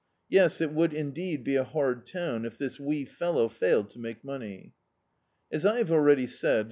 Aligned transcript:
Yes, 0.29 0.61
it 0.61 0.71
would 0.71 0.95
in 0.95 1.11
deed 1.11 1.43
be 1.43 1.55
a 1.55 1.63
hard 1.63 2.07
town 2.07 2.43
if 2.43 2.57
this 2.57 2.79
wee 2.79 3.05
fellow 3.05 3.47
failed 3.47 3.91
to 3.91 3.99
make 3.99 4.23
money. 4.23 4.73
As 5.51 5.63
I 5.63 5.77
have 5.77 5.91
already 5.91 6.25
said. 6.25 6.59